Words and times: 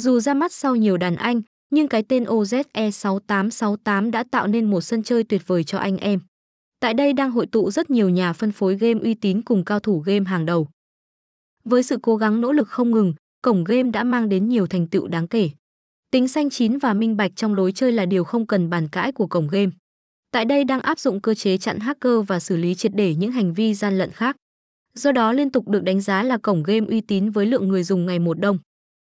Dù 0.00 0.20
ra 0.20 0.34
mắt 0.34 0.52
sau 0.52 0.76
nhiều 0.76 0.96
đàn 0.96 1.16
anh, 1.16 1.42
nhưng 1.70 1.88
cái 1.88 2.02
tên 2.02 2.24
OZE6868 2.24 4.10
đã 4.10 4.24
tạo 4.30 4.46
nên 4.46 4.70
một 4.70 4.80
sân 4.80 5.02
chơi 5.02 5.24
tuyệt 5.24 5.42
vời 5.46 5.64
cho 5.64 5.78
anh 5.78 5.96
em. 5.96 6.20
Tại 6.80 6.94
đây 6.94 7.12
đang 7.12 7.30
hội 7.30 7.46
tụ 7.46 7.70
rất 7.70 7.90
nhiều 7.90 8.08
nhà 8.08 8.32
phân 8.32 8.52
phối 8.52 8.76
game 8.76 9.00
uy 9.00 9.14
tín 9.14 9.42
cùng 9.42 9.64
cao 9.64 9.80
thủ 9.80 10.00
game 10.00 10.24
hàng 10.24 10.46
đầu. 10.46 10.68
Với 11.64 11.82
sự 11.82 11.98
cố 12.02 12.16
gắng 12.16 12.40
nỗ 12.40 12.52
lực 12.52 12.68
không 12.68 12.90
ngừng, 12.90 13.14
cổng 13.42 13.64
game 13.64 13.90
đã 13.90 14.04
mang 14.04 14.28
đến 14.28 14.48
nhiều 14.48 14.66
thành 14.66 14.86
tựu 14.86 15.08
đáng 15.08 15.28
kể. 15.28 15.50
Tính 16.10 16.28
xanh 16.28 16.50
chín 16.50 16.78
và 16.78 16.94
minh 16.94 17.16
bạch 17.16 17.32
trong 17.36 17.54
lối 17.54 17.72
chơi 17.72 17.92
là 17.92 18.06
điều 18.06 18.24
không 18.24 18.46
cần 18.46 18.70
bàn 18.70 18.88
cãi 18.88 19.12
của 19.12 19.26
cổng 19.26 19.48
game. 19.48 19.70
Tại 20.32 20.44
đây 20.44 20.64
đang 20.64 20.80
áp 20.80 20.98
dụng 20.98 21.20
cơ 21.20 21.34
chế 21.34 21.58
chặn 21.58 21.78
hacker 21.78 22.14
và 22.26 22.40
xử 22.40 22.56
lý 22.56 22.74
triệt 22.74 22.92
để 22.94 23.14
những 23.14 23.32
hành 23.32 23.54
vi 23.54 23.74
gian 23.74 23.98
lận 23.98 24.10
khác. 24.10 24.36
Do 24.94 25.12
đó 25.12 25.32
liên 25.32 25.50
tục 25.50 25.68
được 25.68 25.82
đánh 25.82 26.00
giá 26.00 26.22
là 26.22 26.38
cổng 26.38 26.62
game 26.62 26.86
uy 26.88 27.00
tín 27.00 27.30
với 27.30 27.46
lượng 27.46 27.68
người 27.68 27.82
dùng 27.82 28.06
ngày 28.06 28.18
một 28.18 28.40
đông. 28.40 28.58